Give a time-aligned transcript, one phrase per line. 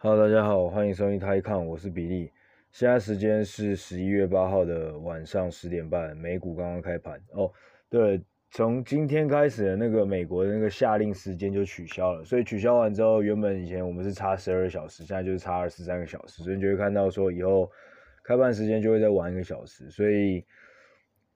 [0.00, 2.30] Hello，大家好，欢迎收听台看，我是比利。
[2.70, 7.20] 现在时间是十一月八号的晚上十点半，美股刚刚开盘。
[7.32, 7.50] 哦，
[7.90, 8.22] 对，
[8.52, 17.68] 从今天开始的那个美国的那个夏令时间就取消了，所以取消完之后，原本以前我们是差十二小时，现在就是差二十三个小时，所以你就会看到说以后
[18.22, 20.44] 开盘时间就会再晚一个小时，所以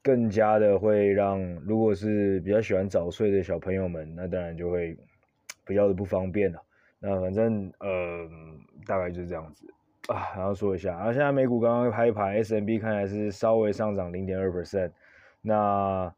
[0.04, 4.96] 更加的会让如果是比较喜欢早睡的小朋友们，那当然就会
[5.66, 6.62] 比较的不方便了。
[7.04, 8.28] 那反正呃，
[8.86, 9.66] 大概就是这样子
[10.06, 10.32] 啊。
[10.36, 14.92] 然后说一下，然后现在美股刚刚开盘，S&P 看来是稍微上涨零点二 percent，
[15.40, 16.14] 那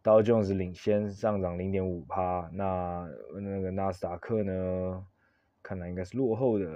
[0.00, 5.04] 道琼斯领先上涨零点五趴，那那个纳斯达克呢，
[5.60, 6.66] 看来应该是落后的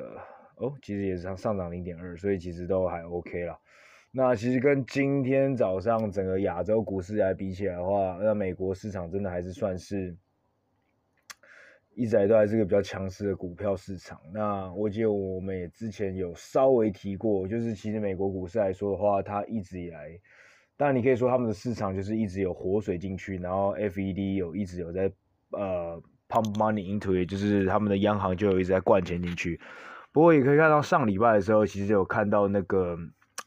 [0.56, 3.56] 哦，其实也是上上涨零点二，所以其实都还 OK 啦。
[4.10, 10.16] 那其实跟今天早上整个亚洲股市来比起来的话，那美国市场真的还是算是。
[11.94, 14.18] 一直以来都还是个比较强势的股票市场。
[14.32, 20.18] 那我记得我们也之前有稍微提过，就是其实美国股市来说的话，它一直以来，
[20.76, 25.12] 当然你可以说他们的市场就是一直有活水进去，然后 FED 有一直有在
[25.50, 29.60] 呃 pump money into it，就是他们的央行就有一直在灌钱进去。
[30.12, 32.96] 不过也可以看到上礼拜的时候，其实有看到那个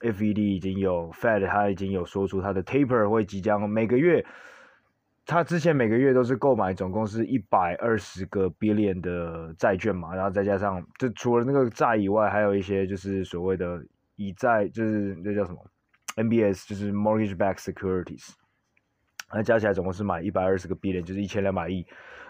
[0.02, 4.26] FED 已经有 Fed，它已经有说出它的 taper 会即将每个月。
[5.28, 13.84] 他之前每个月都是购买总共是一百二十个 billion 的债券嘛，然后再加上就除了那个债以外，还有一些就是所谓的
[14.18, 15.58] 以债，就是那叫什么
[16.18, 18.34] MBS，就是 mortgage back securities，
[19.34, 21.84] 那加起来总共是买一百二十个 billion，就是一千两百亿。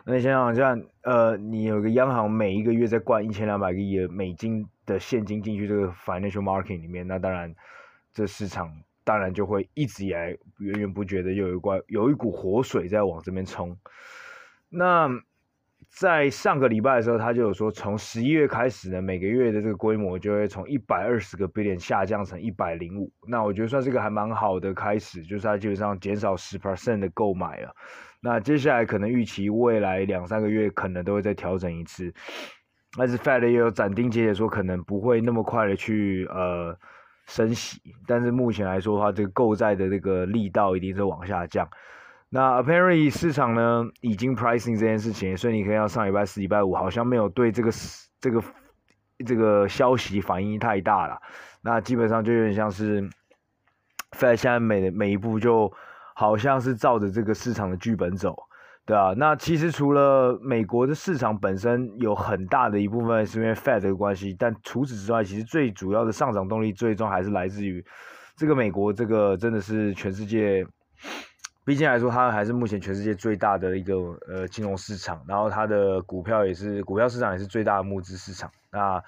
[0.05, 7.53] 那你想想，像呃，你有个央行每一个月在灌一千两百个亿美金的现金进去这个 financial market 里面，那当然
[8.13, 8.71] 这市场。
[9.05, 13.77] 当然就会一直以来源源不绝的有一关有一股活水在往这边冲。
[14.67, 15.07] 那
[15.87, 23.09] 在上个礼拜的时候，他就有说，从十一月开始呢，每个月的这个规模就会从一百二十个 billion 下降成一百零五。
[23.27, 27.73] 那我觉得算是一个还蛮好的开始，就是他基本上减少十 percent 的购买了。
[28.19, 32.11] 那接下来可能预期未来两三个月可能都会再调整一次。
[32.97, 36.77] 但是 Fed 也有斩钉截铁说，可能不会那么快的去呃。
[37.25, 41.67] 升息，但是目前来说的话，这个购债的这个力道一定是往下降。
[42.29, 47.71] 那 apparently 市场呢已经 pricing 这件事情，所以你可以到上礼拜四、礼拜五好像没有对这个
[48.19, 48.43] 这个
[49.25, 51.21] 这个消息反应太大了。
[51.61, 53.01] 那基本上就有点像是
[54.11, 55.71] Fed 现在每每一步就
[56.13, 58.35] 好像是照着这个市场的剧本走。
[58.85, 67.83] 对啊，那其实除了美国的市场本身有很大的一部分是因为 Fed 的关系，但除此之外，其实最主要的上涨动力最终还是来自于
[68.35, 70.63] 这个美国，这个真的是全世界，
[71.65, 73.95] 毕竟来说它还是目前全世界最大的一个
[74.27, 79.03] 呃金融市场，然后它的股票也是股票市场也是最大的募资市场，那。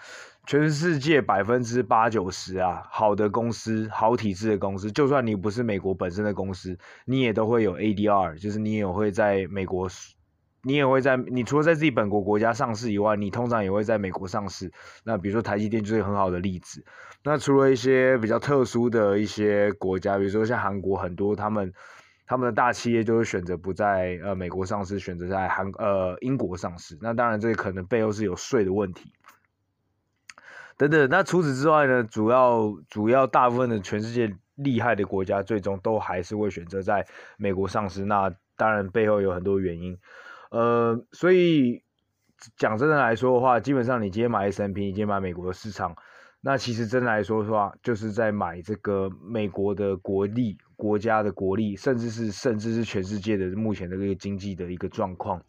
[0.47, 9.90] 全世界百分之八九十啊，好的公司、好体制的公司，就算你不是美国本身的公司，你也都会有 ADR，就是你也会在美国，
[10.63, 14.72] 你也会在，你除了在自己本国国家上市以外，你通常也会在美国上市。
[15.03, 16.81] 那比如说台积电就是很好的例子。
[17.25, 21.74] 那除了一些比较特殊的一些国家，比如说像韩国，很多他们
[22.25, 26.97] 他们的大企业就会选择不在呃美国上市，选择在韩呃英国上市。
[27.02, 29.12] 那当然这可能背后是有税的问题。
[30.77, 32.03] 等等，那除此之外呢？
[32.03, 37.03] 主要主要大部分的全世界厉害的国家，最终都还是会选择在
[37.38, 38.05] 美国上市。
[38.05, 39.97] 那当然背后有很多原因，
[40.51, 41.81] 呃，所以
[42.57, 45.95] 讲真的来说的话，基本上你今天买 S&P，你今天买美国的市场，
[46.41, 55.41] 那其实真的来说的话，就是在买这个美国的国力、国家的国力，甚至是甚至是全世界的目前的这个经济的一个状况。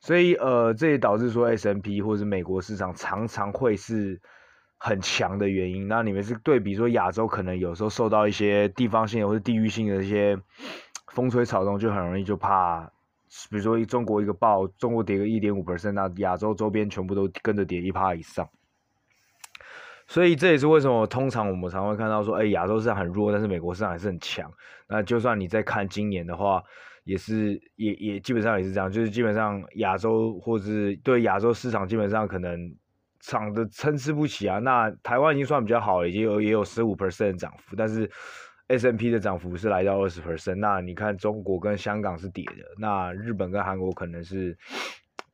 [0.00, 4.20] 所以呃，这也导致说 S&P 或是美国市场常常会是。
[4.84, 10.36] 很强的原因，那你们是对比说亚洲可能有时候受到一些地方性或者地域性的一些
[11.12, 12.84] 风吹草动，就很容易就怕，
[13.48, 18.48] 比如说中国一个爆，中国跌个一点五 percent，那亚洲周边全部都跟着跌一趴以上。
[20.08, 24.52] 所以这也是为什么通常我们常会看到说，哎，亚洲市场很弱，但是美国市场还是很强。
[24.88, 26.60] 那就算你在看今年的话，
[27.04, 32.74] 也是也也基本上也是这样，就是基本上亚洲或者是对亚洲市场基本上可能。
[33.22, 38.10] 涨的参差不齐啊，那台湾已经算比较好了，已经有也有十五 percent 的涨幅，但是
[38.66, 40.56] S&P 的涨幅是来到二十 percent。
[40.56, 44.56] 那你看中国跟香港是跌的，那日本跟韩国可能是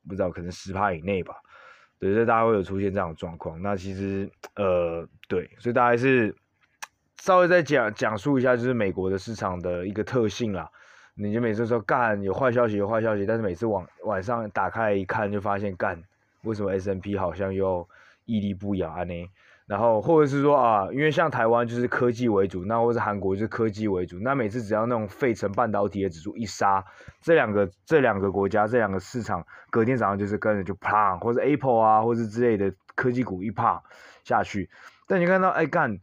[0.07, 1.33] 不知道，可能十趴以内吧。
[1.99, 3.61] 对，所以大家会有出现这样的状况。
[3.61, 6.33] 那其实呃，对，所以大家还是
[7.17, 10.69] 稍微再讲讲述一下，就是美国的市场的一个特性啦。
[11.15, 16.01] 你就每次说干有坏消息，有坏消息，但是每次晚晚上打开一看，就发现干。
[16.43, 17.87] 为什么 S&P 好像又
[18.25, 19.29] 屹立不摇呢。
[19.67, 26.83] 然后或者是说啊，因为像台湾就是科技为主，那或是韩国就是科技为主，那每次只要那种费城半导体的指数一杀，
[27.21, 33.83] 这两个这两个国家这两个市场隔天早上就是跟着就啪，或者 Apple 啊，或者之类的科技股一啪
[34.23, 34.71] 下去。
[35.05, 35.99] 但你看到哎干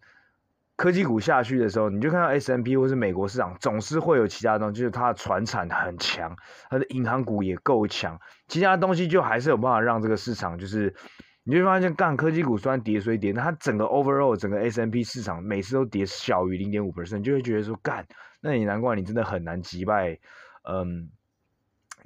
[0.77, 6.37] 科技股下去的时候，你就看到 S M P 或是美国市场总是会有其他东西，就是它的船产很强，
[6.71, 10.95] 它的银行股也够强，其他东西就还是有办法让这个市场就是。
[11.49, 18.05] 你就会发现，干科技股虽然跌，虽跌，它整个 overall 整个 S M P 市场每次都跌小于零点五百分就会觉得说，干，
[18.41, 20.19] 那你难怪你真的很难击败，
[20.69, 21.09] 嗯。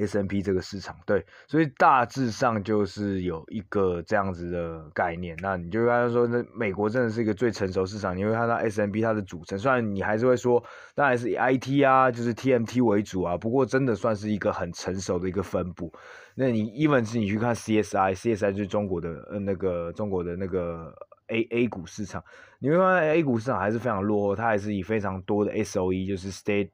[0.06, 5.36] S&P 这个市场，对，所以大致上就是有一个这样子的概念。
[5.42, 8.16] 那你就刚才说，那美国真的是一个最成熟市场。
[8.16, 10.62] 你会看到 S&P 它的组成，虽然你还是会说，
[10.94, 15.92] 当然是以 IT 啊，就是 TMT 为主啊，不过真的算是一个很成熟的一个分布。
[16.34, 20.94] 那你 even 是你去看 CSI，CSI 就是中国的呃那个中国的那个
[21.26, 22.24] A A 股市场，
[22.58, 26.70] 你会发现 A 股市场还是非常落后，它还是以非常多的 SOE，就是 State。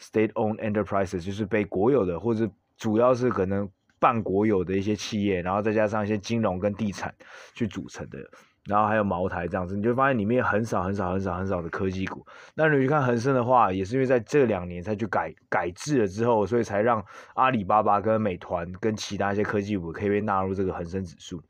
[0.00, 3.68] State-owned enterprises 就是被国有的，或者主要是可能
[3.98, 7.12] 半国有的一些企业，然后再加上一些金融跟地产
[7.52, 8.18] 去组成的，
[8.66, 12.24] 然后还有茅台这样子，你就发现里面很少很少很少很少的科技股。
[12.54, 17.04] 那你去看恒生的话，也是因为在这两年才去改改制了之后，所以才让
[17.34, 21.42] 阿里巴巴跟美团跟其他一些科技股可以被纳入这个恒生指数。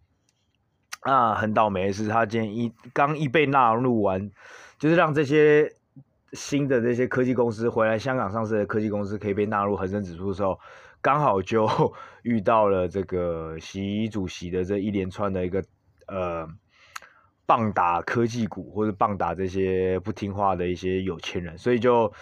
[1.00, 4.30] 啊，很倒霉的是，他今天一刚一被纳入完，
[4.78, 5.70] 就是让这些。
[6.32, 10.58] 新的这些科技公司回来，香港上市的科技公司可以被纳入恒生指数的时候，
[11.00, 11.68] 刚好就
[12.22, 15.62] 遇到了这个习主席的这一连串的一个
[16.06, 16.48] 呃
[17.46, 22.12] 棒打科技股或者棒打这些不听话的一些有钱人，所以就。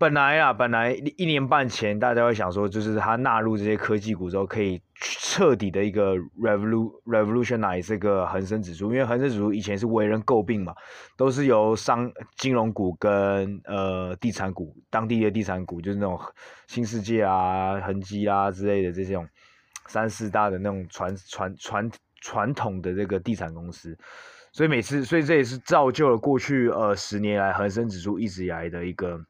[0.00, 10.74] 本来啊，本来一年半前大家会想说，就是他纳入这些科技股之后，可以彻底的一个 revolu revolutionize 这个恒生指数，因为恒生指数以前是为人诟病嘛，
[11.18, 16.18] 都是由商金融股跟呃地产股，当地的地产股就是那种
[16.66, 19.28] 新世界啊、恒基啊之类的这种
[19.86, 21.90] 三四大的那种传传传
[22.22, 23.94] 传统的这个地产公司，
[24.50, 29.20] 所以每次，所以这也是造就了过去呃十年来恒生指数一直以来的一个。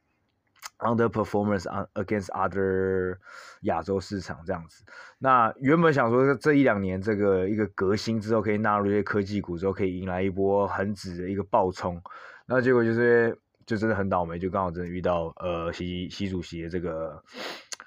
[0.81, 3.19] Underperformance against other
[3.62, 4.82] 亚洲市场这样子，
[5.19, 12.03] 那原本想说这一两年这个一个革新之后，可以纳入一些科技股之后，可以迎来一波很指的一个暴冲，
[12.47, 17.23] 那结果就是就真的很倒霉，就刚好真的遇到呃习习主席的这个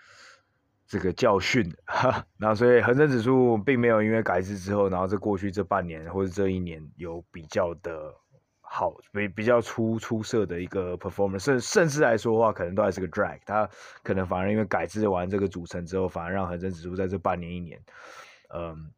[0.85, 8.13] 这个教训，哈， 那所以恒生指数并没有因为改制之后，然后这过去这半年或者这一年有比较的。
[8.75, 13.37] 好，比比较出出色的一个 performance，甚甚至来说的话，可能都还是个 drag。
[13.45, 13.69] 它
[14.01, 17.79] 可能反而因为改制完这个组成之后，反而让恒生指数在这半年一年，
[18.51, 18.89] 嗯，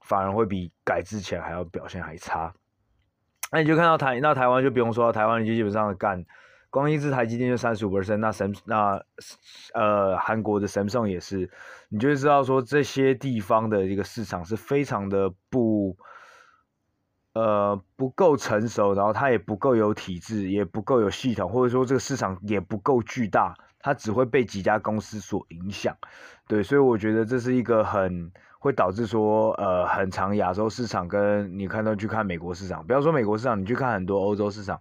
[0.00, 2.52] 反而会比改制前还要表现还差。
[3.52, 6.26] 那你就看到台，那台湾就不用说，台湾你就基本上干，
[6.68, 9.00] 光一支台积电就三十五 percent，那神那
[9.74, 11.48] 呃韩国的 Samsung 也是，
[11.88, 15.79] 你就会知道说这些地方的一个市场是非常的不。
[17.32, 25.96] 呃，不够成熟，然后它也不够有体制，也不够有系统，或者说这个市场也不够巨大，它只会被几家公司所影响。
[26.48, 34.80] 对，所以我觉得这是一个很会导致说，呃，很长亚洲市场跟你看到去看美国市场，不要说美国市场，你去看很多欧洲市场，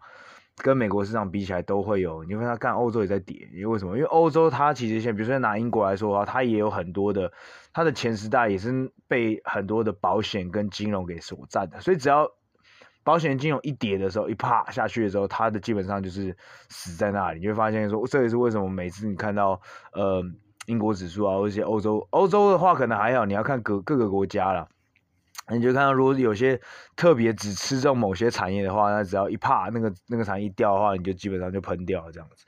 [0.58, 3.96] 跟美国市场比起来都会有，你会看它看欧洲也在跌，因为为什么？
[3.96, 7.32] 因为欧洲它其实现，比如说拿英国来说的话，它也有很多的，
[7.72, 12.32] 它的前十大也是被很多的保险跟金融给所占的，所以只要。
[13.10, 16.38] 保险金融一跌的时候，一啪下去的时候，它的基本上就是
[16.70, 17.40] 死在那里。
[17.40, 19.60] 你会发现说，这也是为什么每次你看到
[19.94, 20.24] 呃
[20.68, 24.68] 英国指数啊，或者欧洲，欧洲的话可能还好，你要看各各个国家啦。
[25.52, 26.62] 你就看到如果有些
[26.96, 32.46] 特别只吃中某些产业的话，那只要一啪那个那个产业一掉的话，你就基本上就喷掉了这样子。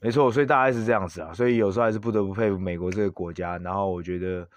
[0.00, 1.34] 没错，所以大概是这样子啊。
[1.34, 3.58] 所以有时候还是不得不佩服美国这个国家。
[3.58, 4.48] 然后我觉得，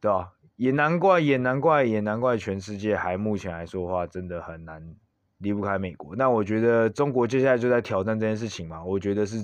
[0.00, 0.30] 对吧？
[0.60, 4.94] 也难怪，也难怪，也难怪，全世界还目前来说的话，真的很难
[5.38, 6.14] 离不开美国。
[6.14, 8.84] 那我觉得中国接下来就在挑战这件事情嘛。
[8.84, 9.42] 我觉得是，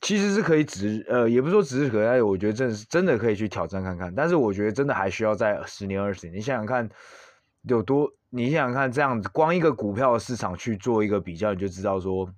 [0.00, 4.14] 其实是可以指，呃，也不是说指日可待，我觉得真的是真的可以去挑战看看。
[4.14, 6.36] 但是我觉得真的还需要在十年、二十年。
[6.36, 6.88] 你想想看，
[7.62, 8.08] 有多？
[8.30, 12.32] 你想想看，这样子光一个股票的市场去做一个比较，你就知道说，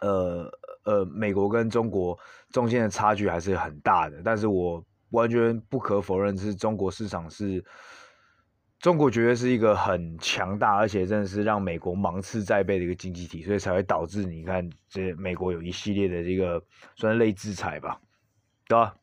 [0.00, 0.50] 呃
[0.82, 2.18] 呃，美国跟中国
[2.50, 4.20] 中间的差距还是很大的。
[4.24, 4.84] 但是我。
[5.10, 7.64] 完全不可否认，是中国市场是，
[8.80, 16.62] 中国绝对是一个很强大，而且真的是让美国芒刺在背的一个经济体，所以才会导致你看，这美国有一系列的这个
[16.96, 17.98] 算类制裁吧，
[18.68, 18.94] 对吧？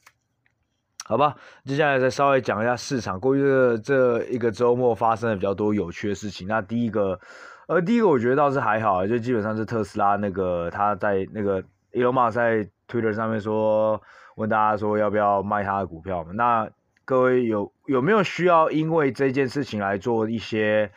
[1.07, 1.35] 好吧，
[1.65, 3.19] 接下来再稍微讲一下市场。
[3.19, 6.47] 过去这这一个周末发生了比较多有趣的事情。
[6.47, 7.19] 那第一个，
[7.67, 14.01] 呃，第一个我觉得倒是还好，就基本上是特斯拉那个他在那个 Elon Musk 在推特上面说，
[14.35, 16.31] 问大家说要不要卖他的股票嘛？
[16.33, 16.69] 那
[17.03, 20.91] 各位有有没有需要因为这件事情来做一些？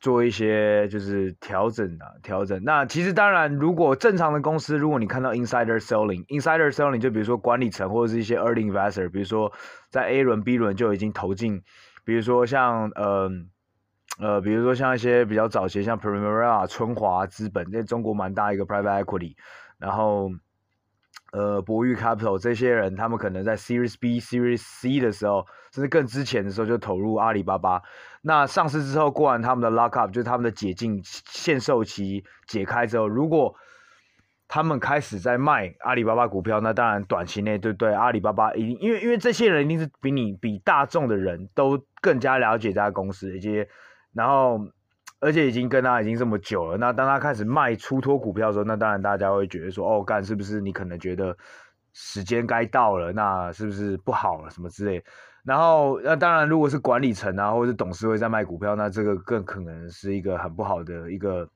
[0.00, 2.62] 做一些就是调整啊，调整。
[2.62, 9.52] 那其实当然，如果正常的公司，如果你看到 insider selling，insider selling 就比如说管理层或者是一些 early investor，比如说
[9.90, 11.64] 在 A 轮、B 轮就已经投进，
[12.04, 13.28] 比如说像呃
[14.20, 19.34] 呃，比如说像一些比较早期像 Primavera、春华资本，在中国蛮大一个 private equity，
[19.78, 20.30] 然后。
[21.30, 27.82] 呃，博裕 Capital 这些人，他们可能在 Series B、Series C 的时候，甚至更之前的时候就投入阿里巴巴。
[28.22, 33.54] 那上市之后，过完他们的 lock up，就是他们的解禁限售期解开之后，如果
[34.48, 43.66] 他们开始在卖阿里巴巴股票，那当然短期内对不对阿里巴巴一定，因为因为这些人一定是比你比大众的人都更加了解这家公司，以及
[44.14, 44.60] 然后。
[45.20, 51.36] 而且已经跟他已经这么久了，那当他开始卖出脱股票的时候，那当然大家会觉得说，哦，干是不是你可能觉得
[51.92, 55.02] 时间该到了，那是不是不好了什么之类？
[55.44, 61.48] 然后那当然，如果是管理层啊，或者是董事会在卖股票，那这个更可能是一个很不好的一个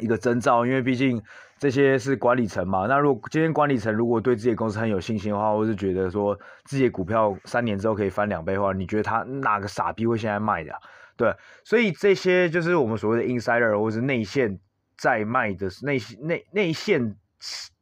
[0.00, 1.22] 一个征兆，因为毕竟
[1.58, 2.86] 这些是管理层嘛。
[2.86, 10.72] 那如果今天管理层如果对自己的公司很有信心的话，或是觉得说自己的股票三年之后可以翻两倍的话，你觉得他哪个傻逼会现在卖的？
[11.20, 14.58] 对，所以这些就是我们所谓的 insider 或是内线
[14.96, 17.14] 在卖的内内内线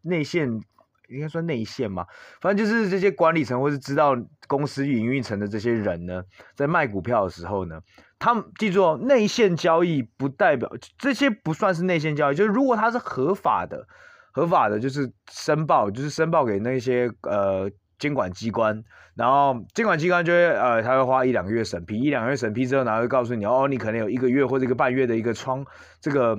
[0.02, 0.60] 内线
[1.06, 2.04] 应该算内线嘛，
[2.40, 4.16] 反正就是这些管理层或是知道
[4.48, 6.24] 公司营运层的这些人呢，
[6.56, 7.80] 在卖股票的时候呢，
[8.18, 10.68] 他们记住哦，内线交易不代表
[10.98, 13.86] 这些不算是内线交易，就是如果它是合法的，
[14.32, 17.70] 合法的就是申报，就是申报给那些呃。
[17.98, 25.66] 监管机关，然后监管机关就会呃，他会花一两个月审批，一两个月审批之后，然后会告诉你哦，你可能有一个月或者一个半月的一个窗，
[26.00, 26.36] 这个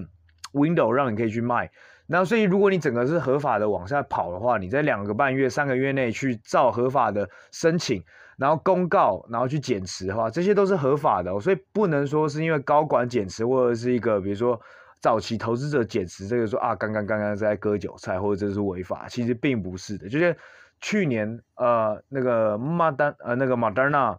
[0.54, 1.70] window 让你可以去卖。
[2.08, 8.02] 那所以如果你整个是合法的往下跑的话，你在两个半月、三个月内去照合法的申请，
[8.38, 11.38] 然后公告，然后去减持的话，这些都是合法的。
[11.42, 14.60] 所以不能说是因为高管减持或者是一个比如说
[15.02, 20.34] 早期投资者减持，这个说啊刚刚刚刚在割韭菜或者这是违法，其实并不是的，就是。
[20.82, 24.18] 去年呃那个马丹呃那个莫丹纳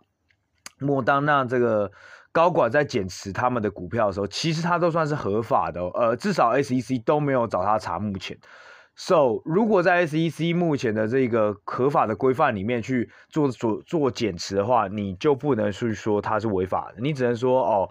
[0.79, 1.91] 莫丹娜这个
[2.33, 7.99] 高管在减持他们的股票的时候，其实他都算是合法的，呃至少 SEC 都没有找他查。
[7.99, 8.39] 目前
[8.95, 17.89] ，so 如果在 SEC 目前的这个合法的规范里面去做做做减持的话，你就不能去说他是违法的，你只能说哦，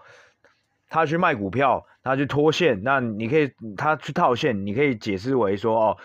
[0.88, 5.96] 他去卖股票，他去脱线，那你可以他去套现，你可以解释为说哦。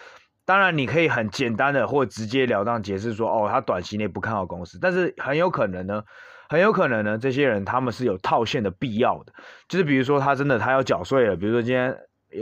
[0.46, 6.04] 当然，你可以很简单的或直截了当解释说，哦，他短期内不看好公司，但是很有可能呢，
[6.48, 9.34] 很有可能呢，这些人他们是有套现的必要的，
[9.68, 11.98] 就是比如说他真的他要缴税了，比如说今天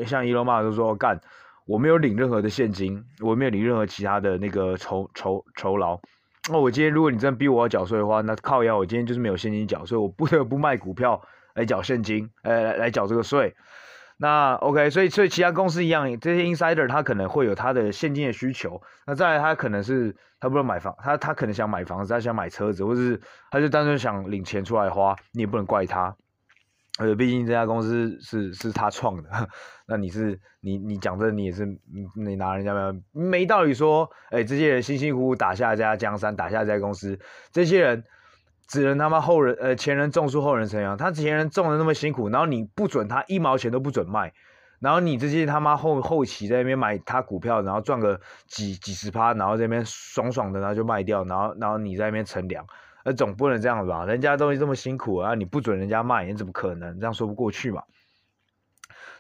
[0.06, 1.18] 像伊隆马斯克说干，
[1.66, 5.98] 我没有领任何的现金，我没有领任何其他的那个酬酬酬劳，
[6.52, 11.22] 那我今天如果你真的逼我要缴税的话，那靠腰我今天就是没有现金缴税，我不得不卖股票
[11.56, 13.56] 来缴现金，呃，来缴这个税。
[14.18, 18.82] 那 OK，所以所以其他公司一样，这些 insider 他可能会有他的现金的需求。
[19.06, 23.20] 那再来，他可能是他不能买房，他他可能想买房子，他想买车子，或者是
[23.52, 26.16] 他就单纯想领钱出来花，你也不能怪他。
[27.00, 29.30] 呃，毕竟这家公司是是他创的，
[29.88, 31.66] 那你是你你讲这你也是
[32.16, 37.20] 你拿人家没没道理说，哎、这些人辛辛苦苦打下这家江山，打下这家公司，
[37.52, 38.04] 这些人。
[38.66, 44.34] 只能他妈后人呃前人种树后人乘凉，他前人种的那么辛苦，然后你不准他一毛钱都不准卖，
[44.80, 52.66] 然后你这些他妈后后期在那边买他股票，然后赚个几几十趴，然后这边爽爽的然后就卖掉，然后然后你在那边乘凉，
[53.04, 54.06] 那总不能这样子吧？
[54.06, 57.00] 人家东西这么辛苦啊，你不准人家卖，你怎么可能？
[57.00, 57.84] 这样说不过去嘛？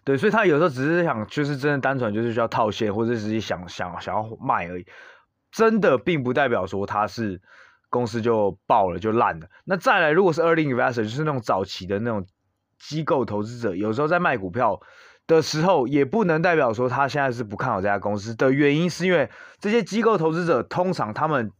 [0.05, 4.85] 对，所以他有时候只是想就是真的单纯就是需要套现，或者是想想想要卖而已，
[5.51, 7.41] 真的并不代表说他是。
[7.93, 9.47] 公司就爆了，就烂了。
[9.65, 12.25] 那再来，如果是 early investor，就是那种早期的那种
[12.79, 14.81] 机构投资者，有时候在卖股票
[15.27, 21.51] 的时候，也不能代表说他现在是不看好这家公司的原因，是因为这些机构投资者通常他们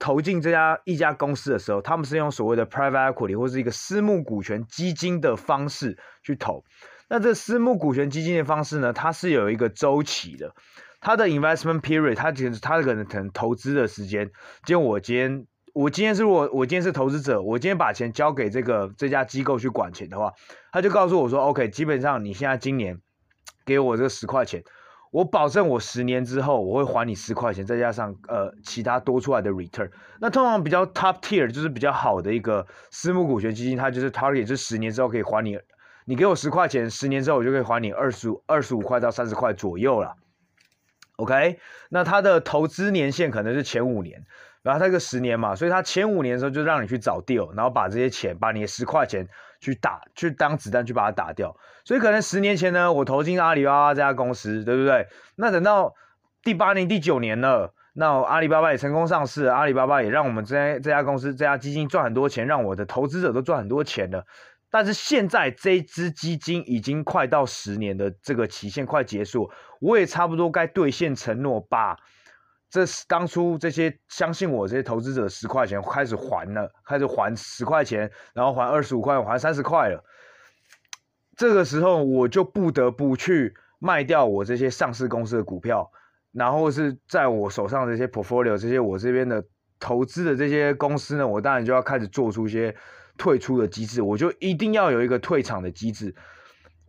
[0.00, 6.64] 投进这家一家公司的时候，他们是用所谓的 private equity 或是一个私募股权基金的方式去投。
[7.08, 10.52] 那这私募股权基金的方式呢，它是有一个周期的，
[11.00, 14.32] 它的 investment period，它其实它可能可能投资的时间，
[14.66, 15.46] 就我今天。
[15.74, 20.32] 我今天是我，我今天是投资者，我今天把钱交给这个这家机构去管钱的话，
[20.72, 23.00] 他就告诉我说，OK，基本上你现在今年
[23.64, 24.62] 给我这个十块钱，
[25.12, 29.90] 我保证我十年之后我会还你十块钱，再加上呃其他多出来的 return。
[30.20, 35.58] 那通常比较 top tier 就是比较好的一个私募股权基金，它就是 target 就是十年之后可以还你，
[36.04, 40.16] 你给我十块钱，十年之后我就可以还你二十五二十五块到三十块左右了。
[41.16, 41.58] OK，
[41.90, 44.24] 那它的投资年限可能是前五年，
[44.62, 49.26] 然后它个十年嘛，所以它前五年的时候就让你去找 deal，然后把这些钱，把你的十块钱。
[49.62, 55.06] 去打，去当子弹去把它打掉，所以可能十年前呢，我投进阿里巴巴这家公司，对不对？
[55.36, 55.92] 那等到
[56.42, 64.24] 第八年、第九年了，那阿里巴巴也成功上市，阿里巴巴也让我们这家这家公司、这家基金赚很多钱，让我的投资者都赚很多钱了。
[64.70, 69.50] 但是现在这支基金已经快到十年的这个期限快结束，
[69.82, 71.98] 我也差不多该兑现承诺吧。
[72.70, 80.04] 这是当初这些相信我这些投资者十块钱开始还了，开始还十块钱，然后还二十五块，还三十块了。
[81.36, 85.90] 这个时候我就不得不去卖掉我这些上市公司的股票，
[86.32, 89.42] 然后是在我手上这些 portfolio 这些我这边的
[89.80, 92.76] 投资的这些公司呢，我当然就要开始做出一些
[93.16, 96.14] 退出的机制，我就一定要有一个退场的机制。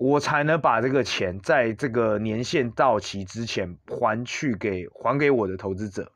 [0.01, 6.11] 我才能把这个钱在这个年限到期之前还去给还给我的投资者，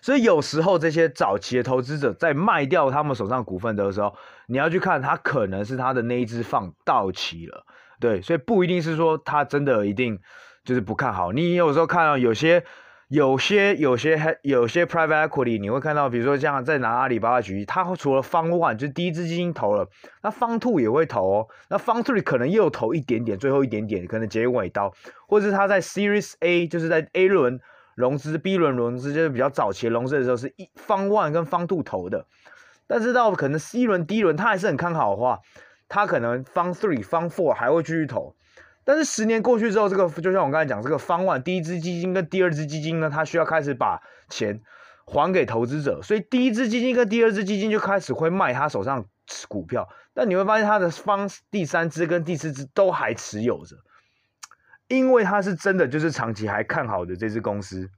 [0.00, 4.14] 所以有时候这些早期的投资者在卖掉他们手上股份的时候，
[4.46, 7.66] 你要去看他可能是他的那一支放到期了，
[7.98, 10.20] 对，所以不一定是说他真的一定
[10.62, 11.32] 就是不看好。
[11.32, 12.64] 你有时候看到有些。
[13.10, 19.88] 有些有些有些 private equity，你会看到，比如说像在拿阿里巴巴举例，它除了 Fund One 就是第一支基金投了，
[20.22, 24.94] 那 Fund Two 也会投哦，那 Fund Three 可能又投一点点，最后一点点可能结尾刀，
[25.26, 27.58] 或者是他在 Series A 就是在 A 轮
[27.96, 32.24] 融资，B 轮融资就是比较早期融资的时候是一 Fund One 跟 Fund Two 投的，
[32.86, 35.40] 但是到可能 C 轮 D 轮他还是很看好的话，
[35.88, 38.36] 他可能 Fund Three Fund Four 还会继续投。
[38.90, 44.60] 但是十年过去之后，这个就像我刚才讲，这个方案，第一支基金跟第二支基金呢，它需要开始把钱
[45.04, 49.06] 还给投资者，所以第一支基金跟第二支基金就开始会卖他手上
[49.46, 53.76] 股票，但你会发现他的方第三支跟第四支都还持有着，
[54.88, 57.88] 因为他是真的就是长期还看好的这支公司。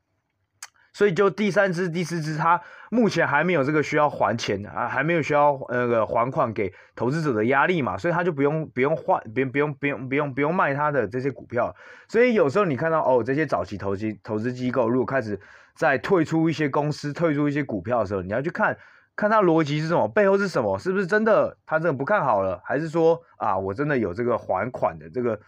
[0.92, 11.74] 所以就第三支、第四支，它目前还没有这个需要还钱啊，还没有需要那个还款给投资者的压力嘛，所以他就不用不用换，不用不用不用不用不用卖他的这些股票。
[12.08, 15.40] 所以有时候你看到哦，这些早期投机投资机构如果开始
[15.74, 18.76] 在退出一些公司、退出一些股票的时候，你要去看
[19.16, 25.40] 看它逻辑是什么，背后是什么，是不是真的他真的不看好了，还是说啊，我真的有这个还款的这个。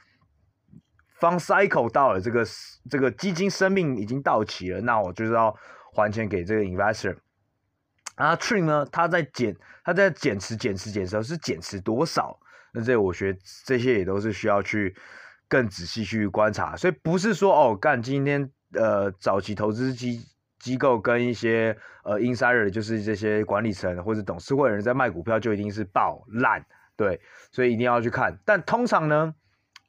[1.14, 2.44] 方 cycle 到了，这个
[2.90, 5.54] 这个基金生命已经到期了，那我就是要
[5.92, 7.16] 还钱给这个 investor。
[8.16, 12.38] 啊，Trim 呢，他在减，他在减持、减持、减持，是减持多少？
[12.72, 14.94] 那这我觉得这些也都是需要去
[15.48, 16.76] 更仔细去观察。
[16.76, 20.20] 所以不是说哦，干今天呃早期投资机
[20.58, 26.64] 机构跟一些呃 insider，就是这些管理层或者董事会的人在卖股票，就一定是爆烂，
[26.96, 27.20] 对，
[27.52, 28.38] 所以一定要去看。
[28.44, 29.34] 但通常呢。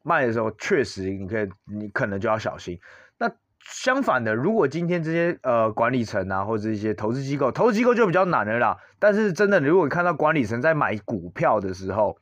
[0.06, 2.80] 卖的时候确实，你可以，你可能就要小心。
[3.18, 8.78] 那相反的，如果今天这些呃管理层啊，或者一些投资机构，投资机构就比较难了啦。
[9.00, 12.15] 但是真的，如果你看到管理层在买股票的时候，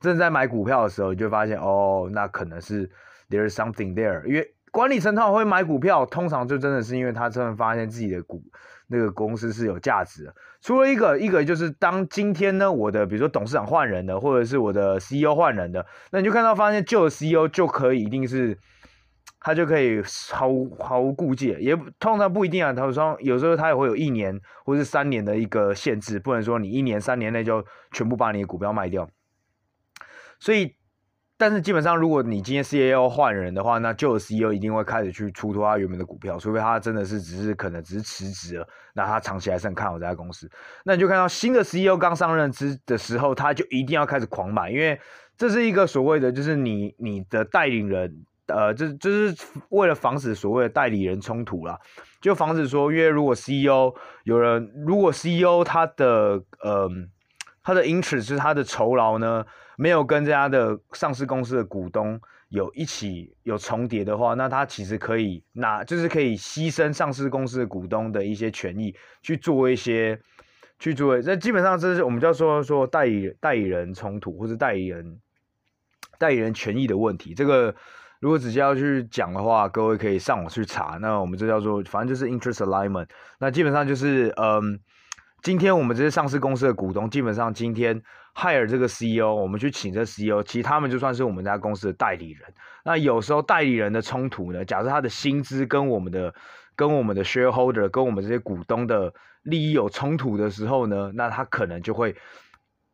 [0.00, 2.90] 真的在买股票的时候，你就发现哦，那可能是
[3.28, 4.24] there's something there。
[4.24, 8.40] 因为管理层他会买股票，通常就真的是因为他真的发现自己的股。
[8.86, 18.56] 那个公司是有价值的，除了一个一个就是当今天呢，我的比如说董事长换人了，或者是我的 CEO 换人的，那你就看到发现旧的 CEO 就可以一定是
[19.40, 20.00] 他就可以
[20.32, 27.62] 毫毫无顾忌，也通常不一定啊，他说有时候他也会有一年或是三年的一个限制，不能说你一年三年内就
[27.92, 29.10] 全部把你的股票卖掉，
[30.38, 30.77] 所以。
[31.38, 40.50] 但是基本上，如果你今天 CEO 换人的话，那旧的 CEO 一定会开始去出脱他原本的股票，除非他真的是只是可能只是辞职了，那他长期还是很看好这家公司。
[40.84, 45.00] 那你就看到新的 CEO 刚上任之的时候，他就一定要开始狂买，因为
[45.36, 49.36] 这是一个所谓的就是你你的代理人，呃，这就是
[49.68, 51.78] 为了防止所谓的代理人冲突啦，
[52.20, 56.90] 就防止说，因为如果 CEO 有人，如果 CEO 他的呃
[57.62, 59.44] 他的 interest 是他的酬劳呢，
[59.80, 70.20] 没有跟这家的上市公司的股东有一起有重叠的话，那他其实可以拿，就是可以牺牲上市公司的股东的一些权益去做一些
[70.80, 71.22] 去做。
[71.22, 75.20] 这基本上这是我们叫说说代理代理人冲突或者代理人
[76.18, 77.32] 代理人权益的问题。
[77.32, 77.72] 这个
[78.18, 80.98] 如果直接要去讲的话，各位可以上网去查。
[81.00, 83.06] 那我们这叫做反正就是 interest alignment。
[83.38, 84.80] 那基本上就是嗯，
[85.40, 88.02] 今天我们这些上市公司的股东，基本上今天。
[88.38, 92.54] Hire 这个 CEO，我们去请这 CEO，其实他们就算是我们家公司的代理人。
[92.84, 96.32] 那有时候代理人的冲突呢，假设他的薪资跟我们的
[96.76, 102.14] 跟我们的 shareholder 跟我们这些股东的利益有冲突的时候呢，那他可能就会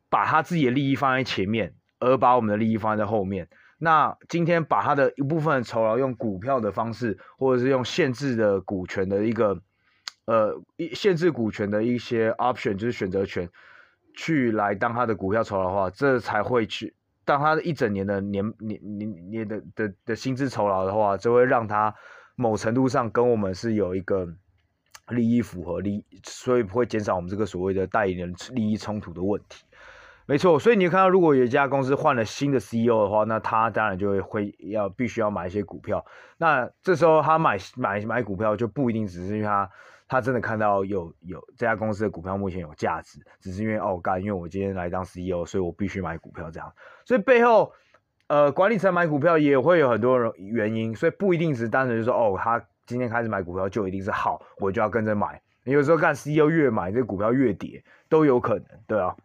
[0.09, 3.47] 把他自己的利益放在前面，而把我们的利益放在后面。
[3.77, 9.61] 那今天把他的一部分酬劳用股票的方式，或者是用限制的股权的一个
[10.25, 13.51] 呃一限制股权的一些 option，就是选择权。
[14.15, 21.95] 去来当他的股票酬劳的话，这才会去当他的一整年的年年年年的的的，薪资酬劳的话，就会让他
[22.37, 24.29] 某程度上跟我们是有一个
[25.09, 29.65] 利益符合利，所以不会减少我们这个所谓的代理人利益冲突的问题。
[30.27, 36.05] 没错，所以你看到如果有一家公司换了新的 CEO 的话，那他当然就会会要必须要买一些股票。
[36.39, 39.69] 那这时候他买买买股票就不一定只是因为他。
[40.15, 46.73] 他真的看到有有这家公司的股票目前有价值，只是因为哦干，因为我今天来当 CEO，所以我必须买股票这样。
[47.05, 47.73] 所以背后，
[48.29, 55.43] 呃，管理层买股票也会有很多原因，所以不一定是单纯就说哦，他今天开始买股票就一定是好，我就要跟着买。
[55.65, 59.17] 有时候干 CEO 越买，这股票越跌都有可能，对啊。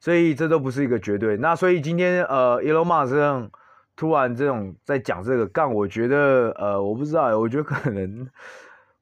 [0.00, 1.38] 所以这都不是一个绝对。
[1.38, 3.50] 那所以今天呃，Elon Musk
[3.96, 8.28] 突然这种在讲这个杠，我觉得呃，我不知道，我觉得可能。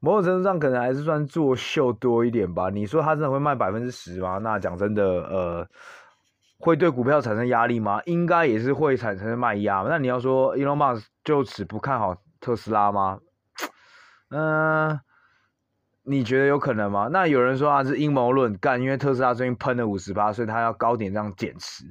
[0.04, 2.68] 某种程度上可能还是算作秀多一点吧。
[2.68, 4.36] 你说他真的会卖百分之十吗？
[4.36, 5.66] 那讲真的，呃，
[6.58, 8.02] 会对股票产生压力吗？
[8.04, 9.82] 应该也是会产生卖压。
[9.88, 13.18] 那你要说 Elon Musk 就此不看好特斯拉吗？
[14.28, 15.00] 嗯、
[16.04, 17.08] 你觉得有可能吗？
[17.10, 21.84] 那有人说他是阴谋论干，因为特斯拉最近喷了五十八，所以他要高点这样减持。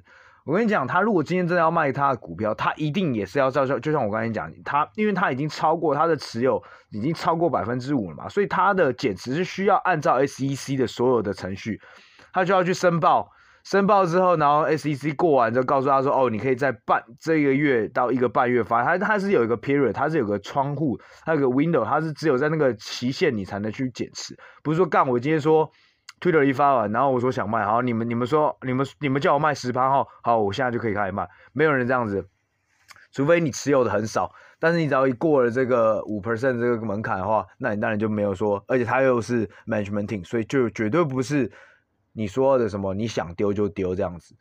[0.45, 11.79] 我跟你讲，他如果今天真的要卖他的股票，他一定也是要照照，就像我刚才讲，他因为他已经超过他的持有，已经超过百分之五了嘛，所以他的减持是需要按照 SEC 的所有的程序，
[12.34, 13.32] 他就要去申报，
[13.63, 25.71] 申报之后，然后 SEC 过完就告诉他说，哦，你可以在半这个月到一个半月发，他他是有一个 period，他是有个窗户，他有个 window，他是只有在那个期限你才能去减持，不是说干我今天说。
[26.23, 32.25] 推了一发完，然后我说想卖，好，你们你们说你们你们叫我卖十趴号，好，我现在就可以开始卖，没有人这样子，
[33.12, 41.51] 除非你持有的很少，但是你只要一过了这个五 percent 这个门槛的话，那你当然就没有说，而且他又是 management team，所以就绝对不是
[42.13, 44.33] 你说的什么你想丢就丢这样子。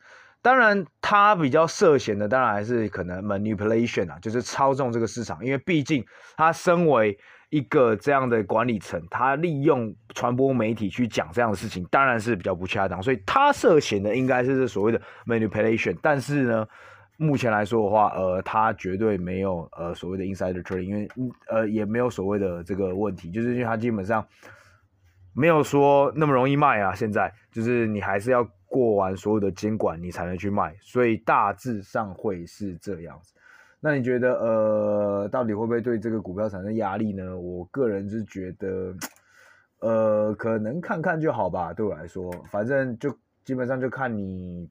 [0.43, 6.05] 当然，他比较涉嫌的，当然还是可能 manipulation 啊，就是操纵这个市场，因为毕竟
[6.37, 7.17] 他身为。
[7.49, 15.95] 一个这样的管理层，他利用传播媒体去讲这样的事情，当然是比较不恰当，所以他涉嫌的应该是这所谓的 manipulation。
[16.01, 16.67] 但是呢，
[17.15, 21.07] 目前来说的话，呃，他绝对没有呃所谓的 insider trading，因为
[21.47, 24.25] 呃也没有所谓的这个问题，就是因为他基本上
[25.35, 26.95] 没有说那么容易卖啊。
[26.95, 33.31] 现在就是你还是要过完所有的监管，你才能去卖，所以大致上会是这样子。
[33.79, 37.37] 那你觉得，呃，到底会不会对这个股票产生压力呢？
[37.37, 38.95] 我个人是觉得，
[39.77, 41.71] 呃，可能看看就好吧。
[41.71, 44.67] 对我来说，反正就基本上就看你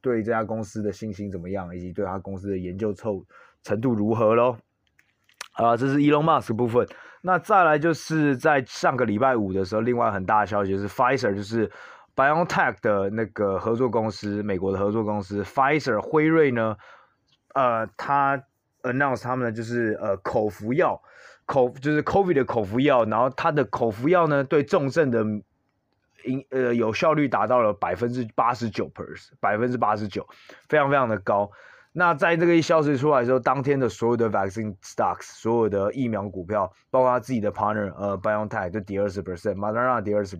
[0.00, 3.26] 对这家公司的信心怎么样，以及对他公司的研究臭
[3.64, 4.56] 程度如何喽。
[5.54, 6.86] 啊，这是 Elon Musk 部分。
[7.22, 11.70] 那再来就是在上个礼拜五的时候，另外很大的消息是 Pfizer，就是
[12.14, 16.76] BioNTech 的那个合作公司，美国的合作公司 Pfizer 辉瑞呢。
[17.54, 18.42] 呃，他
[18.82, 21.00] announce 他们呢，就是呃口服药，
[21.44, 25.22] 口就是 COVID 的口服药，然后他的口服药呢，对重症的
[26.24, 30.26] 应呃有效率达到了百分之八十九 percent，百分之八十九，
[30.68, 31.50] 非常非常的高。
[31.92, 40.38] 那在这个一消息出来的时候，当天的所有的 vaccine stocks，所有的疫苗股票，包括他自己的 partner 呃 BioNTech 就跌二十 percent，Moderna 跌二十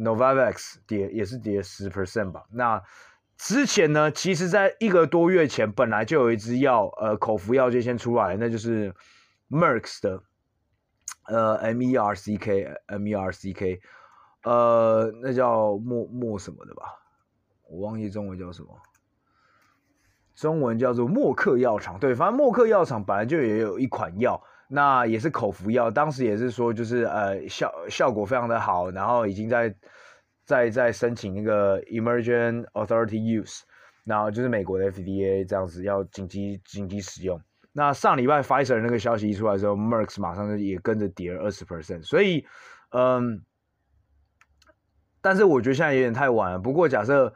[0.00, 2.44] Novavax 跌也是跌十 percent 吧。
[2.50, 2.82] 那
[3.36, 8.94] 之前呢，其实在一个多月前，本来就有一支药，呃，口服药就先出来，那就是
[9.48, 10.22] Merck 的，
[11.26, 13.80] 呃，M E R C K，M E R C K，
[14.44, 16.82] 呃，那叫莫莫什么的吧，
[17.68, 18.68] 我忘记中文叫什么，
[20.34, 29.74] 中文叫做默克药厂，对，反正默克药厂本来就也有一款药，那也是口服药，当时也是说就是呃效效果非常的好，然后已经在。
[30.46, 33.60] 在在申请那个 Emergent Authority Use，
[34.02, 37.40] 然后就是美国的 FDA 这样子要紧急紧急使用。
[37.70, 42.02] 那上礼拜 Pfizer 那个消息一出来之后，Merck 马上就也跟着跌了二十 percent。
[42.02, 42.44] 所以，
[42.90, 43.44] 嗯，
[45.20, 46.58] 但是我觉得现在有点太晚了。
[46.58, 47.32] 不过假设，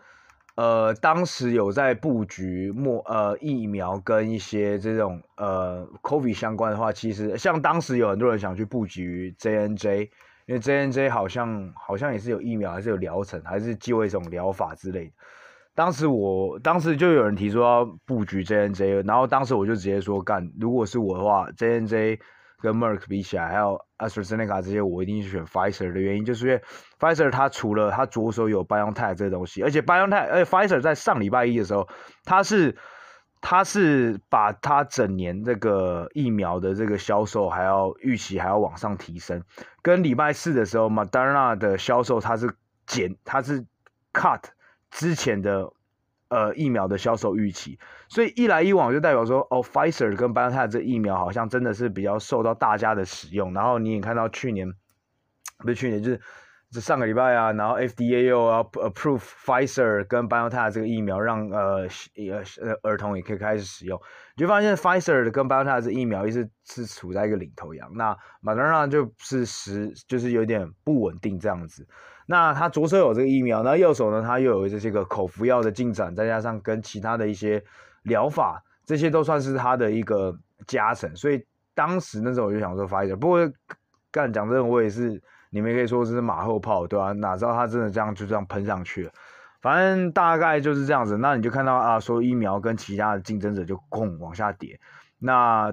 [0.57, 10.11] 呃，当时有在布局莫呃疫苗跟一些这种呃 COVID 相关的话，其实像当时有很多人想去布局 J N J，。
[10.47, 15.12] 因为 J N J 好像好像也是有疫苗，还是有疗程，还是继位这种疗法之类的。
[15.75, 22.21] 当时我当时就有人提出要布局 J N J，然后当时我就直接说干，如果是我的话，J N J
[22.64, 26.62] 跟 Merck 比起来，还有 AstraZeneca 这些，我一定是选 Pfizer 的原因，就是因为
[26.98, 31.87] Pfizer 它除了它左手有 BioNTech 这个东西，而且 BioNTech，而且 Pfizer 在上礼拜一的时候，
[32.24, 32.74] 它是
[33.42, 39.42] 它是把它整年这个疫苗的这个销售还要预期还要往上提升，
[39.83, 43.66] 跟礼拜四的时候 Moderna 的销售它是减，它是
[44.14, 44.40] cut。
[44.90, 45.70] 之前的
[46.35, 53.55] 呃疫苗的销售预期，所以一来一往就代表说，哦，Pfizer 跟 BioNTech 这疫苗好像真的是比较受到大家的使用。
[53.55, 54.73] 然后你也看到去年，
[55.59, 56.20] 不是去年就是
[56.80, 61.87] 上个礼拜啊，然后 FDA 又要 approve Pfizer 跟 BioNTech 这个疫苗让，呃
[62.60, 64.00] 呃儿童也可以开始使用。
[64.37, 71.87] 你就发现 Pfizer 跟 BioNTech 这疫苗一直是处在一个领头羊，那 Moderna 就是十就是有点不稳定这样子。
[72.26, 77.62] 那他左手有这个疫苗，那右手呢，他又有这些个口服药的进展，再加上跟其他的一些
[78.04, 80.34] 疗法，这些都算是他的一个
[80.66, 81.14] 加成。
[81.14, 83.14] 所以当时那时候我就想说，Pfizer。
[83.16, 83.52] 不过
[84.10, 85.22] 干讲真的，我也是，
[85.55, 87.12] 你们可以说这是马后炮，对吧？
[87.12, 89.12] 哪知道他真的这样就这样喷上去了。
[89.62, 91.17] 反正大概就是这样子。
[91.17, 94.81] 那你就看到啊，说疫苗跟其他的竞争者就轰往下跌。
[95.19, 95.73] 那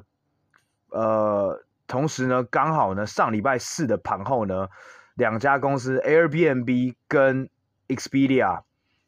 [0.92, 4.68] 呃，同时呢，刚好呢，上礼拜四的盘后呢。
[5.16, 7.50] 两家公司 Airbnb 跟
[7.90, 8.62] Expedia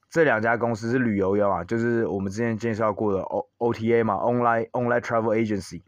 [0.10, 5.82] 这两家公司是旅游业嘛，就是我们之前介绍过的 O OTA 嘛，Online Online Travel Agency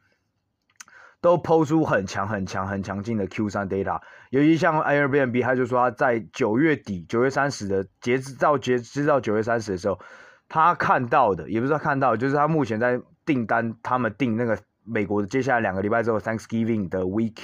[1.25, 9.99] 都抛出很强很强很强劲的 Q3 data，尤其像 Airbnb，他就说他在九月底九月三十的截止到截止到九月三十的时候，
[10.47, 17.38] 他看到的也不是他看到，就是他目前在订单，他们订那个美国的接下来两个礼拜之后 Thanksgiving 的 week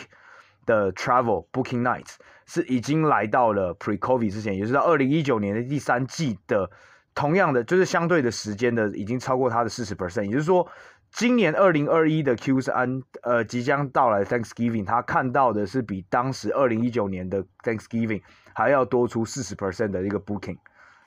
[0.67, 2.17] 的 Travel Booking Nights。
[2.46, 6.70] 是已经来到了 pre-COVID 之前，也就是到二零一九年的第三季的
[7.15, 10.26] 同样的，就是相对的时间的，已经超过他的四十 percent。
[10.26, 10.67] 也就是说，
[11.12, 18.21] 今年二零二一的 Q 三，呃，即将到来 Thanksgiving，他看到的是比当时二零一九年的 Thanksgiving
[18.54, 20.58] 还要多出四十 percent 的一个 booking。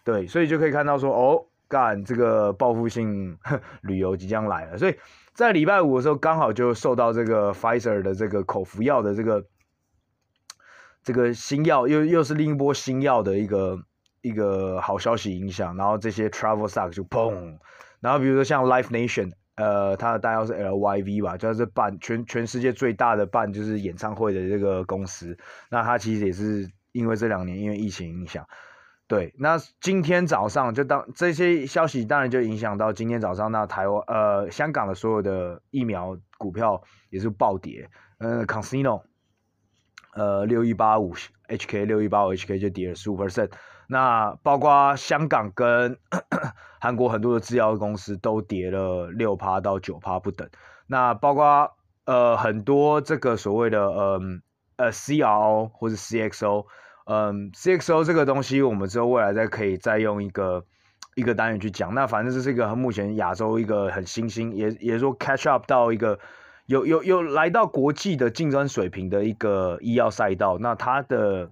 [0.04, 3.38] 对，所以就可以看到说，哦，干这个报复性
[3.82, 4.78] 旅游即将来了。
[4.78, 4.96] 所以
[5.32, 9.44] 在礼拜五的时候，刚好就受到这个 Pfizer 的这个口服药的这个。
[11.06, 13.78] 这个新药又又是另一波新药的一个
[14.22, 17.58] 一个好消息影响，然后这些 travel stock 就砰，
[18.00, 25.38] 然后比如说像 Life Nation，呃，它的代号是 LYV 吧，就是办全全世界最大的办就是演唱会的这个公司，
[25.70, 28.46] 那它其实也是因为这两年因为疫情影响，
[29.06, 37.88] 对，那今天早上就当这些消息当然就影响到今天早上那台湾呃香港的所有的疫苗股票也是暴跌，
[38.18, 39.02] 呃，Casino。
[40.16, 41.12] 呃，六一八五
[41.48, 43.50] HK 六一八五 HK 就跌了十五 percent，
[43.88, 45.98] 那包括香港跟
[46.80, 50.48] 韩国很多的制药公司都跌了六趴到九趴不等，
[50.86, 51.70] 那包括
[52.06, 54.42] 呃很多这个所谓的嗯
[54.76, 56.66] 呃，呃 CRO 或者 CXO，
[57.06, 60.64] 嗯 CXO 这个东西我们之后未来再可以再用一个
[61.14, 66.18] 一个单元去讲，那反正这是一个目前亚洲一个很新兴，也也说 catch up 到一个。
[66.66, 71.50] 有有有来到国际的竞争水平的一个医药赛道，那它的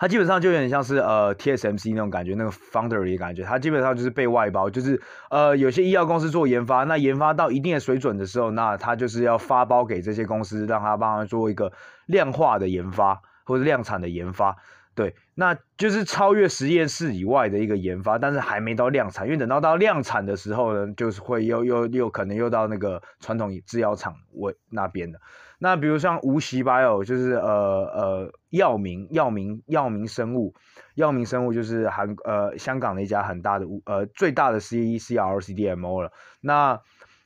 [0.00, 11.72] 它基本上就有点像是呃 TSMC 那种感觉，那个 founder 的感觉，它基本上就是被外包，就是呃有些医药公司做研发，那研发到一定的水准的时候，那它就是要发包给这些公司，让它帮他做一个
[12.06, 14.56] 量化的研发或者量产的研发。
[14.98, 25.20] 对，那就是超越实验室以外的一个研发，但是还没到量产，因为等到到量产的时候呢，就是会又又又可能又到那个传统制药厂位那边的。
[25.60, 27.46] 那比如像无锡 bio，就是呃
[27.94, 30.52] 呃药明药明药明生物，
[30.96, 36.10] 药明生物就是韩呃香港的一家很大的呃最大的 C E C R C D M O 了。
[36.40, 36.80] 那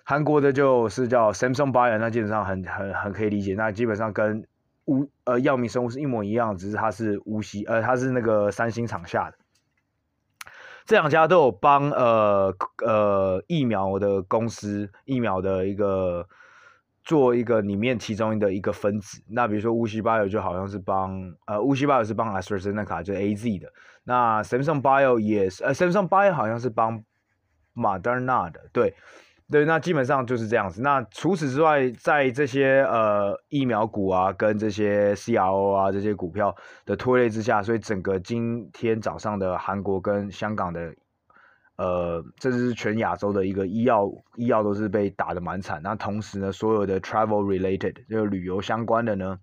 [0.05, 4.45] 韩国的就是叫 Samsung Bio，那基本上很很很可以理解，那基本上跟。
[4.85, 9.39] 无呃，药明生物是一模一样，只是它是无锡呃，它是那个三星厂下的。
[10.85, 12.53] 这两家都有帮呃
[12.85, 16.29] 呃疫苗的公司疫苗的一个
[17.05, 19.23] 做一个里面其中的一个分子。
[19.29, 23.73] 那比如说无锡 Bio 就好像是帮呃无锡 Bio 是帮 AstraZeneca 就 AZ 的。
[24.03, 27.05] 那 Samsung Bio 也是呃 Samsung Bio 好像是帮
[27.77, 28.97] Moderna 的，对。
[29.53, 30.81] 对，那基本上就是这样子。
[30.81, 40.95] 那除此之外，在这些呃疫苗股啊，跟这些 CRO 啊这些股票的拖累之下，所以整个今天早上的韩国跟香港的
[41.77, 45.83] 呃，甚至是全亚洲的一个医药医药都是被打得蛮惨。
[45.83, 49.39] 那同时呢，所有的 travel related 就是旅游相关的呢，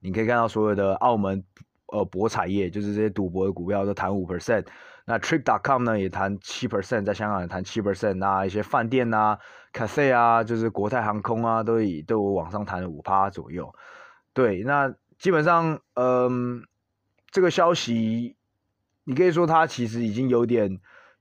[0.00, 1.44] 你可以看到所有的澳门
[1.88, 4.64] 呃博彩业，就是这些赌博的股票都弹五 percent。
[5.10, 8.14] 那 Trip.com 呢也谈七 percent，在香港也谈七 percent。
[8.14, 9.36] 那一些饭店啊、
[9.72, 13.74] Cathay 啊，就是国泰航空啊，都以都有往上谈了五趴左右。
[14.32, 16.62] 对，那基本上，嗯，
[17.28, 18.36] 这个消息
[19.02, 20.78] 你可以说它其实已经有点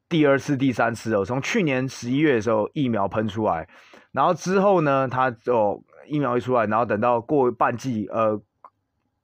[0.07, 1.25] 第二次、第三次了。
[1.25, 3.67] 从去年十一月的时候疫苗喷出来，
[4.11, 8.39] 然后之后呢，它就疫苗一出来，然后等到过半季，呃。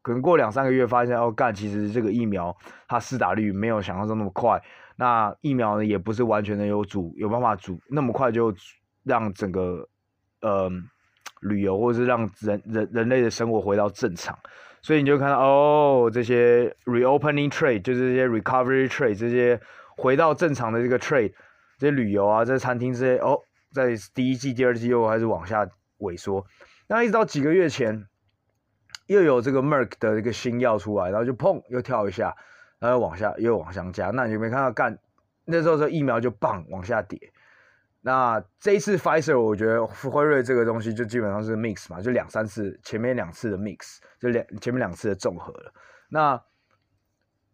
[0.06, 2.56] 可能过两三个月，发现哦，干，其实这个疫苗
[2.88, 4.62] 它施打率没有想象中那么快。
[4.98, 8.54] 那疫苗呢，也不是完全的有主有办法主那么快就
[9.04, 9.90] 让整个
[10.42, 10.70] 呃
[11.42, 14.38] 旅游或者是让人人人类的生活回到正常。
[14.84, 19.60] 所以你就看到哦，这些 reopening trade 就是这些 recovery trade 这些
[19.98, 21.34] 回到正常的这个 trade
[21.80, 23.40] 这些旅游啊，这餐厅这些哦，
[23.74, 26.46] 在第一季、第二季又开始往下萎缩。
[26.88, 28.06] 那一直到几个月前。
[29.08, 32.36] 又有这个 Merck 的一个新药出来，然后就砰又跳一下，
[32.80, 34.10] 然后往下又往上加。
[34.10, 34.98] 那你有没有看到干？
[35.46, 37.20] 那时候这疫苗就棒往下跌。
[38.02, 45.74] 那这一次 Pfizer 我觉得辉瑞这个东西就基本上是 mix 嘛，就两三次前面两次的 mix，就两前面两次的综合了。
[46.10, 46.42] 那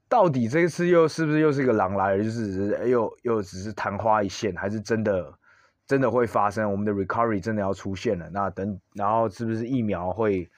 [0.07, 2.23] 到底这一次又是不是又是一个狼来了？
[2.23, 5.33] 就是又又只是昙花一现，还是真的
[5.85, 6.71] 真的会发生？
[6.71, 8.29] 我们的 recovery 真的要出现了？
[8.29, 10.49] 那等然后是不是疫苗会？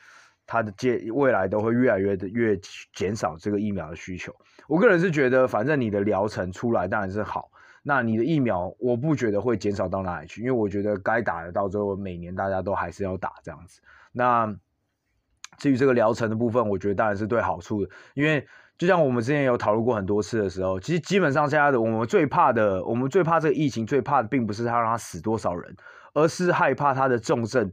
[0.45, 2.59] 它的接未来都会越来越的越
[2.93, 4.33] 减少这个疫苗的需求。
[4.67, 7.49] 我个人是觉得，反正你的疗程出来当然是好，
[7.83, 13.81] 那你的疫苗我不觉得会减少到哪里去，因为我觉得该打的到最后每年大家都还是要打这样子。
[14.11, 14.55] 那
[15.57, 18.45] 至于这个疗程的部分，我觉得当然是对好处的，因为
[18.77, 25.75] 就像我们之前有讨论过很多次的时候，其实基本上现在的我们最怕的，我们最怕这个疫情最怕的并不是它让它死多少人，
[26.13, 27.71] 而是害怕它的重症。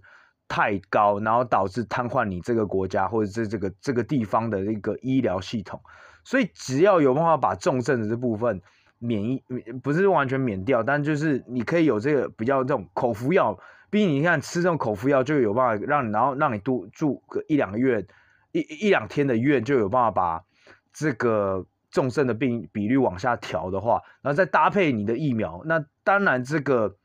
[0.51, 5.81] 太高，然后导致瘫痪你这个国家或者是这个这个地方的一个医疗系统，
[6.25, 8.61] 所以只要有办法把重症的这部分
[8.99, 9.41] 免疫，
[9.81, 13.57] 不是完全免掉，但就是你可以有这个比较这种口服药，
[13.91, 18.05] 毕竟你看吃这种口服药就有办法让，然后让你住住个一两个月，
[18.51, 20.45] 一一两天的院就有办法把
[20.93, 26.97] 这个重症的病比率往下调的话，然后再搭配你的疫苗，那当然这个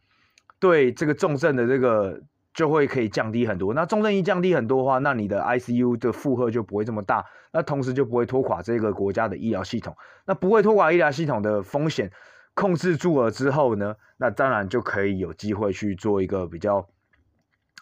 [0.59, 2.23] 对这个重症的这个。
[2.55, 3.73] 就会可以降低很多。
[3.73, 9.93] 那重症一降低很多的话，那你的 ICU 的负荷就不会这么大，那同时就不会拖垮这个国家的医疗系统。
[10.25, 12.09] 那不会拖垮医疗系统的风险
[12.53, 16.87] 控制住了之后呢，那当然就可以有机会去做一个比较，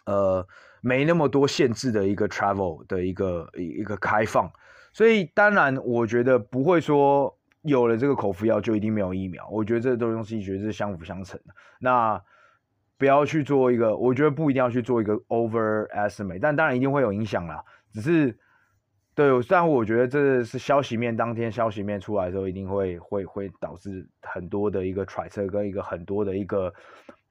[0.06, 0.44] 呃，
[0.80, 4.50] 没那么多限制的一个 travel 的一个一个开放。
[4.92, 9.46] 所以当然，我觉得不会说有了这个口服药就一定没有疫苗。
[9.52, 11.54] 我觉得这东西绝对是相辅相成的。
[11.78, 12.20] 那。
[12.96, 17.62] 不要去做一个，我觉得不一定要去做一个 over estimate，但当然一定会有影响啦。
[17.92, 18.38] 只是，
[19.14, 26.72] 对，虽然我觉得这是消息面，当天消息面出来的时候，一定会会会导致很多的一个揣测跟一个很多的一个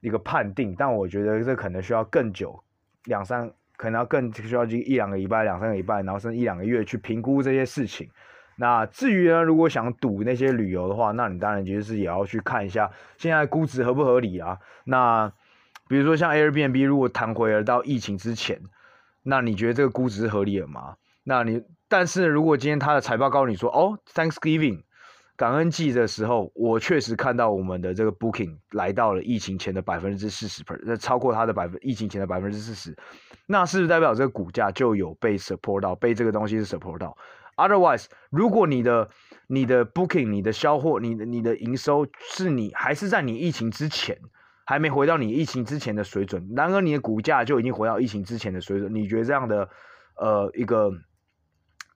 [0.00, 2.58] 一个判定，但我觉得这可能需要更久，
[3.04, 8.08] 两三，可能要更需要一一两个礼拜、两三个礼拜，然后甚至一两个月去评估这些事情。
[8.56, 14.58] 那至于呢，如果想赌那些旅游的话，那你当然就是也要去看一下现在估值合不合理啊。
[14.84, 15.32] 那
[15.88, 18.60] 比如说像 Airbnb，如果弹回了到疫情之前，
[19.22, 20.96] 那你觉得这个估值合理的吗？
[21.22, 24.82] 那你但是如果今天他的财报告诉你说，哦，Thanksgiving
[25.36, 32.96] 感恩季的时候，我确实看到我们的这个 Booking 来到了疫情前的百分之四十 per，那超过它的百分疫情前的百分之四十，
[33.46, 37.16] 那是不是代表这个股价就有被 support 到，被这个东西是 support 到
[37.56, 39.08] ？Otherwise，如果你的
[39.46, 44.18] 你的 Booking、你的销货、你的你的营收是你还是在你疫情之前？
[44.64, 48.94] 还没回到你疫情之前的水准，然而你的股价就已经回到疫情之前的水准。
[48.94, 49.68] 你觉得这样的，
[50.16, 50.90] 呃，一个，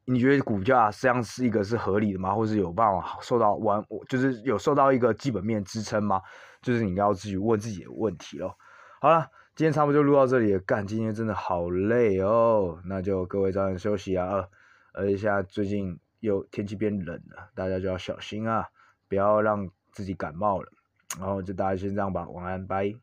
[0.04, 2.34] 你觉得股价这样是一个是合理的吗？
[2.34, 6.20] 或是有办法受到完，就是有受到一个基本面支撑吗？
[6.60, 8.54] 就是你要自己问自己的问题哦。
[9.00, 12.78] 好了，今天差不多就录到这里了，干，今天真的好累哦。
[12.84, 14.44] 那就各位早点休息啊，
[14.92, 18.66] 而且现在最近又天气变冷了，大家就要小心啊，
[19.08, 20.68] 不要让自己感冒了。
[21.16, 22.98] 然后就大家先这样吧，晚安，拜。